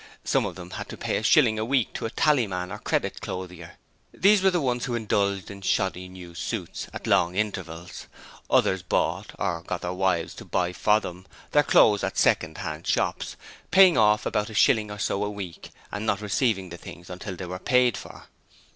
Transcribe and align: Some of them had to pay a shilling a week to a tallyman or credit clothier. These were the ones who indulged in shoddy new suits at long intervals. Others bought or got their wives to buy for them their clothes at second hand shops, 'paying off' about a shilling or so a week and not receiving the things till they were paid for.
Some 0.23 0.47
of 0.47 0.55
them 0.55 0.71
had 0.71 0.89
to 0.89 0.97
pay 0.97 1.17
a 1.17 1.21
shilling 1.21 1.59
a 1.59 1.63
week 1.63 1.93
to 1.93 2.07
a 2.07 2.09
tallyman 2.09 2.71
or 2.71 2.79
credit 2.79 3.21
clothier. 3.21 3.77
These 4.11 4.41
were 4.41 4.49
the 4.49 4.59
ones 4.59 4.85
who 4.85 4.95
indulged 4.95 5.51
in 5.51 5.61
shoddy 5.61 6.07
new 6.09 6.33
suits 6.33 6.87
at 6.91 7.05
long 7.05 7.35
intervals. 7.35 8.07
Others 8.49 8.81
bought 8.81 9.33
or 9.37 9.61
got 9.61 9.81
their 9.81 9.93
wives 9.93 10.33
to 10.37 10.43
buy 10.45 10.73
for 10.73 10.99
them 10.99 11.27
their 11.51 11.61
clothes 11.61 12.03
at 12.03 12.17
second 12.17 12.57
hand 12.57 12.87
shops, 12.87 13.35
'paying 13.69 13.95
off' 13.95 14.25
about 14.25 14.49
a 14.49 14.55
shilling 14.55 14.89
or 14.89 14.97
so 14.97 15.23
a 15.23 15.29
week 15.29 15.69
and 15.91 16.07
not 16.07 16.19
receiving 16.21 16.69
the 16.69 16.77
things 16.77 17.11
till 17.19 17.35
they 17.35 17.45
were 17.45 17.59
paid 17.59 17.95
for. 17.95 18.23